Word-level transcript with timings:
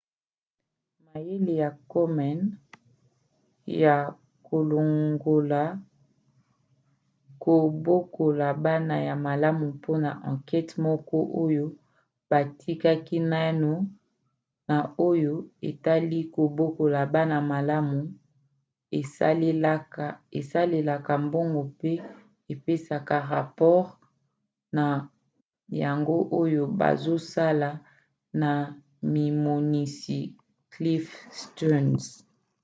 mayele 1.05 1.53
ya 1.63 1.69
komen 1.91 2.39
ya 3.83 3.95
kolongola 4.47 5.61
kobokola 7.43 8.47
bana 8.65 8.95
ya 9.07 9.15
malamu 9.27 9.65
mpona 9.75 10.09
ankete 10.29 10.73
moko 10.85 11.17
oyo 11.43 11.65
bakati 12.29 13.17
naino 13.31 13.71
na 14.67 14.77
oyo 15.09 15.33
etali 15.69 16.19
kobokola 16.35 16.99
bana 17.13 17.37
malamu 17.51 17.99
esalelaka 20.55 21.13
mbongo 21.25 21.61
mpe 21.71 21.91
epesaka 22.53 23.15
rapore 23.31 23.91
na 24.75 24.85
yango 25.81 26.17
oyo 26.41 26.61
bazosala 26.79 27.69
na 28.41 28.49
mimonisi 29.13 30.19
cliff 30.71 31.05
stearns 31.39 32.05